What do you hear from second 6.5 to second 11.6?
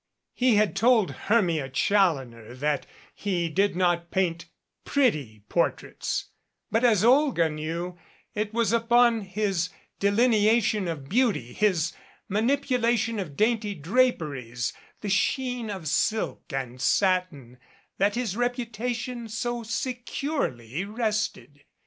but as Olga knew, it was upon his delineation of beauty,